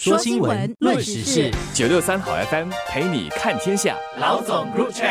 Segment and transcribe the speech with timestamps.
[0.00, 3.96] 说新闻，论时事，九六三好 FM 陪你看天下。
[4.20, 5.04] 老总入场。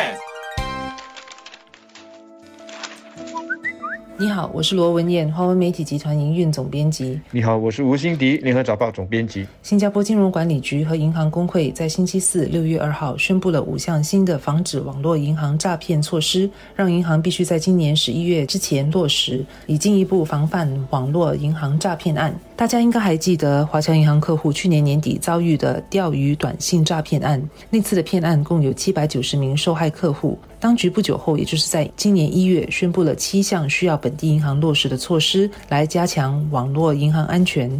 [4.17, 7.19] 你好，我是罗文燕，华文媒体集团营运总编辑。
[7.31, 9.45] 你好，我是吴欣迪，联合早报总编辑。
[9.61, 22.33] 新加坡金融管理局和银行工会在星期四六月二号宣布了五项新的防止网络银行诈骗措施，让银行必须在今年十一月之前落实，以进一步防范网络银行诈骗案。
[22.57, 30.35] 大家应该还记得华侨银行客户去年年底遭遇的钓鱼短信诈骗案，那次的骗案共有七百九十名受害客户。
[30.59, 37.71] 当局不久后，也就是在今年一月，宣布了七项需要本地银行落实的措施，来加强网络银行安全。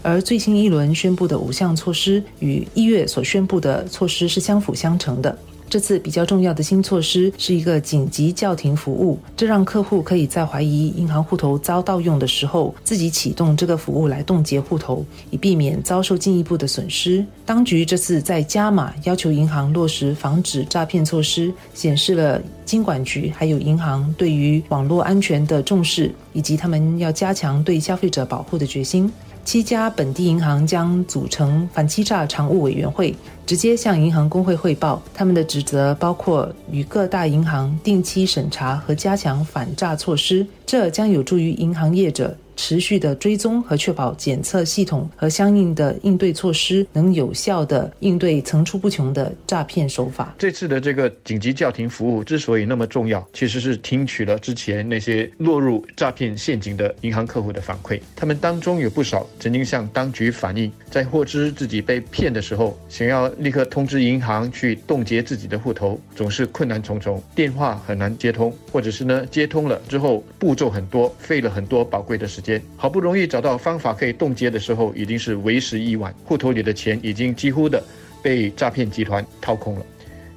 [0.00, 5.38] 而最新一轮宣布的五项措施，与一月所宣布的措施是相辅相成的。
[5.68, 17.24] 这次比较重要的新措施是一个紧急叫停服务，这让客户可以在怀疑银行户头遭盗用的时候，自己启动这个服务来冻结户头，以避免遭受进一步的损失。
[17.44, 29.10] 当局这次在加码要求银行落实防止诈骗措施，显示了金管局还有银行对于网络安全的重视，以及他们要加强对消费者保护的决心。
[29.46, 35.02] 七家本地银行将组成反欺诈常务委员会，直接向银行工会汇报。
[35.12, 42.34] 他们的职责包括与各大银行定期审查和加强反诈措施，这将有助于银行业者。
[42.56, 50.34] 持续的追踪和确保检测系统和相应的应对措施能有效的应对层出不穷的诈骗手法。
[50.38, 58.00] 这次的这个紧急叫停服务之所以那么重要，其实是听取了之前那些落入诈骗陷阱的银行客户的反馈。
[58.14, 72.43] 他们当中有不少曾经向当局反映，在获知自己被骗的时候，想要立刻通知银行去冻结自己的户头，总是困难重重，电话很难接通，或者是呢接通了之后步骤很多，费了很多宝贵的时间。
[72.44, 77.82] 间好不容易找到方法可以冻结的时候，已经是为时已晚，户头里的钱已经几乎的
[78.22, 79.86] 被诈骗集团掏空了。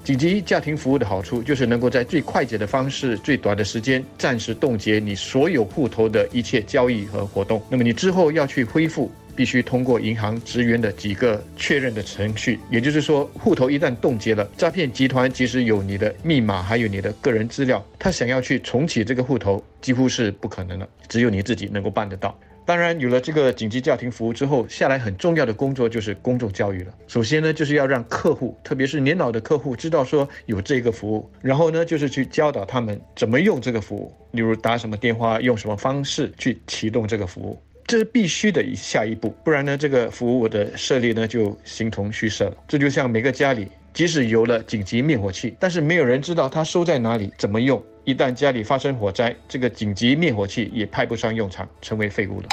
[0.04, 7.62] 紧急家庭服务的好处就是能够在最快捷的方式、最短的时间暂时冻结你所有户头的一切交易和活动。
[7.70, 12.58] 那么你之后要去恢复，必须通过银行职员的几个确认的程序。
[12.72, 20.88] 也就是说，户头一旦冻结了，诈骗集团即使有你的密码，还有你的个人资料，他想要去重启这个户头，几乎是不可能的。
[21.08, 22.38] 只有你自己能够办得到。
[22.66, 26.94] 当然，有了这个紧急叫停服务之后，下来很重要的工作就是公众教育了。
[27.08, 42.58] 首先呢，就是要让客户，特别是年老的客户，知道说有这个服务，然后呢，就是去教导他们怎么用这个服务，例如打什么电话，用什么方式去启动这个服务，这是必须的下一步，不然呢，这个服务的设立呢就形同虚设了。
[42.68, 47.82] 这就像每个家里，即使有了紧急灭火器，但是没有人知道它收在哪里，怎么用。
[48.04, 52.48] 一旦家里发生火灾，这个紧急灭火器也派不上用场，成为废物了。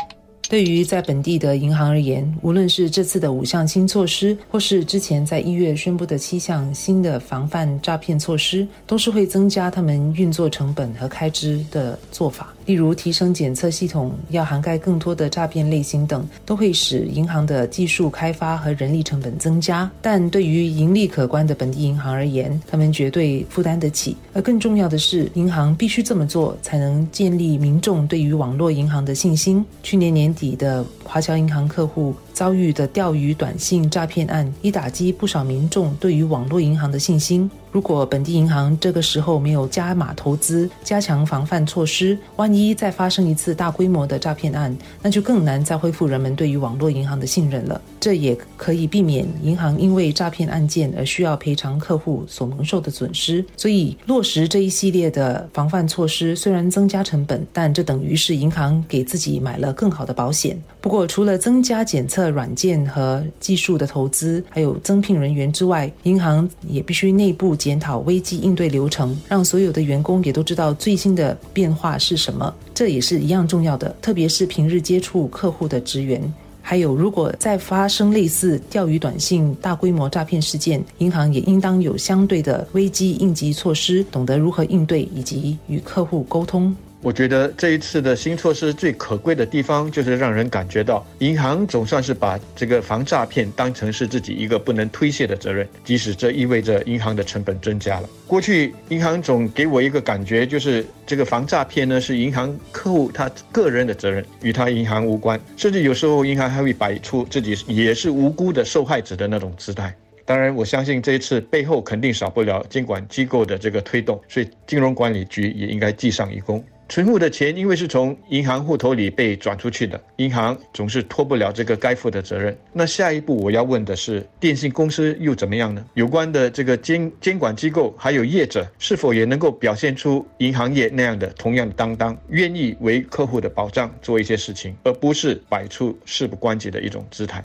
[0.49, 12.55] 对于在本地的银行而言，无论是这次的五项新措施，或是之前在一月宣布的七项新的防范诈骗措施，都是会增加他们运作成本和开支的做法。
[12.67, 19.91] 例如，提升检测系统，要涵盖更多的诈骗类型等，都会使银行的技术开发和人力成本增加。
[20.01, 24.17] 但对于盈利可观的本地银行而言，他们绝对负担得起。
[24.33, 29.65] 而更重要的是，银行必须这么做，才能建立民众对于网络银行的信心。
[29.83, 37.51] 去年年底的华侨银行客户遭遇的钓鱼短信诈骗案，已打击不少民众对于网络银行的信心。
[37.71, 47.81] 如果本地银行这个时候没有加码投资、加强防范措施，万一再发生一次大规模的诈骗案，那就更难再恢复人们对于网络银行的信任了。
[47.99, 53.45] 这也可以避免银行因为诈骗案件而需要赔偿客户所蒙受的损失。
[53.57, 60.57] 所以，落实这一系列的防范措施，虽然增加成本，但这等于是银行给自己买了更好的保险。
[60.81, 67.55] 不过，除了增加检测的软件和技术的投资，还有增聘人员之外，银行也必须内部。
[67.65, 73.95] 检讨危机应对流程，让所有的员工也都知道最新的变化是什么，这也是一样重要的。
[74.03, 76.21] 特别是平日接触客户的职员，
[76.61, 86.75] 还有如果再发生类似钓鱼短信大规模诈骗事件，银行也应当有相对的危机应急措施，懂得如何应对以及与客户沟通。
[87.05, 98.09] 我觉得这一次的新措施最可贵的地方，就是让人感觉到银行总算是把这个防诈骗当成是自己一个不能推卸的责任，即使这意味着银行的成本增加了。
[98.27, 109.95] 过去银行总给我一个感觉，就是这个防诈骗呢是银行客户他个人的责任，与他银行无关，甚至有时候银行还会摆出自己也是无辜的受害者的那种姿态。
[110.25, 116.65] 当然，我相信这一次背后肯定少不了监管机构的这个推动，所以金融管理局也应该记上一功。
[116.87, 122.57] 存户的钱因为是从银行户头里被转出去的，银行总是脱不了这个该负的责任。
[122.73, 125.85] 那下一步我要问的是，电信公司又怎么样呢？
[125.95, 137.43] 有关的这个监监管机构还有业者，是否也能够表现出银行业那样的同样的担当，愿意为客户的保障做一些事情，而不是摆出事不关己的一种姿态？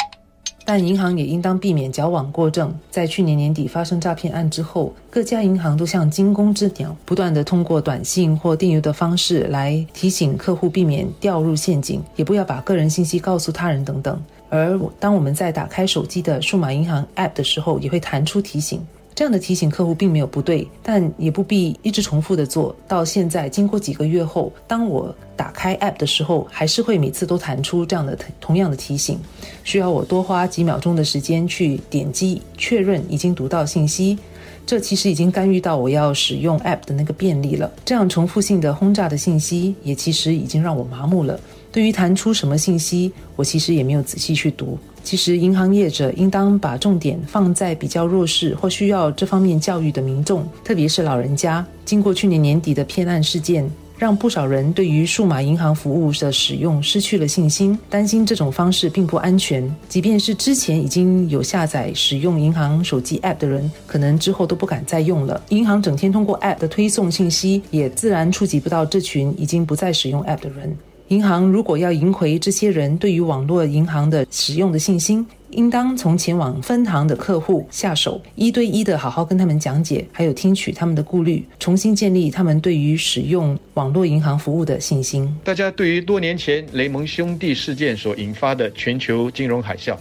[0.69, 2.71] 但银行也应当避免矫枉过正。
[2.91, 14.21] 在去年年底发生诈骗案之后，各家银行都像惊弓之鸟，不断地通过短信或电邮的方式来提醒客户避免掉入陷阱，也不要把个人信息告诉他人等等。
[14.47, 18.79] 而当我们在打开手机的数码银行 App 的时候，也会弹出提醒。
[19.19, 22.73] 这样的提醒客户并没有不对，但也不必一直重复的做。
[22.87, 29.19] 到现在，经过几个月后，当我打开 App 的时候，还是会每次都弹出这样的同样的提醒，
[29.65, 34.17] 需要我多花几秒钟的时间去点击确认已经读到信息。
[34.65, 37.69] 这其实已经干预到我要使用 App 的那个便利了。
[37.83, 41.37] 这样重复性的轰炸的信息，也其实已经让我麻木了。
[41.73, 44.77] 对于弹出什么信息，我其实也没有仔细去读。
[45.03, 51.65] 其实，银行业者应当把重点放在比较弱势或需要这方面教育的民众，特别是老人家。
[51.83, 53.67] 经过去年年底的骗案事件，
[53.97, 59.75] 让不少人对于数码银行服务的使用失去了信心，担心这种方式并不安全。
[59.87, 65.41] 即便是之前已经有下载使用银行手机 App 的人，可能之后都不敢再用了。
[65.49, 70.77] 银行整天通过 App 的推送信息，也自然触及不到这群已经不再使用 App 的人。
[71.09, 85.35] 银行如果要赢回这些人对于网络银行的使用的信心，应当从前往分行的客户下手，一对一的好好跟他们讲解，还有听取他们的顾虑，重新建立他们对于使用网络银行服务的信心。
[85.43, 89.97] 大家对于多年前雷蒙兄弟事件所引发的全球金融海啸，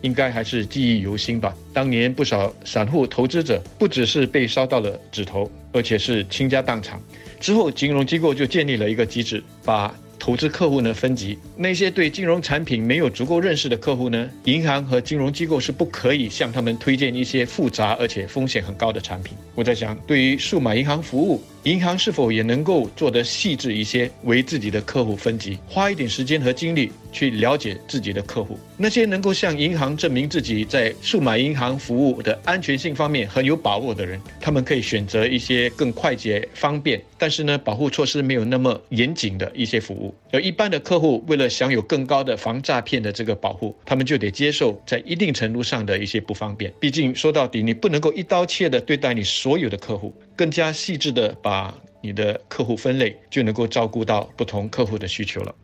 [0.00, 1.54] 应该还是记忆犹新吧？
[1.74, 6.98] 当年不少散户投资者不只是被烧到了指头，而且是倾家荡产。
[7.38, 9.94] 之后，金融机构就建立了一个机制，把
[10.26, 19.38] 投资客户呢分级，那些对金融产品没有足够认识的客户呢，银行和金融机构是不可以向他们推荐一些复杂而且风险很高的产品。
[19.54, 28.56] 我在想，对于数码银行服务，银行是否也能够做得细致一些，为自己的客户分级，花一点时间和精力去了解自己的客户。
[28.76, 40.14] 那些能够向银行证明自己在数码银行服务的安全性方面很有把握的人，他们可以选择一些更快捷、方便，但是呢，保护措施没有那么严谨的一些服务。
[40.30, 46.72] 而一般的客户为了享有更高的防诈骗的这个保护，他们就得接受在一定程度上的一些不方便。
[46.78, 55.54] 毕竟说到底，你不能够一刀切的对待你所有的客户，更加细致的把你的客户分类，就能够照顾到不同客户的需求了。